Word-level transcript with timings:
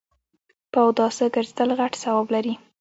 په 0.71 0.79
اوداسه 0.85 1.25
ګرځیدل 1.35 1.69
غټ 1.79 1.93
ثواب 2.03 2.27
لري 2.35 2.53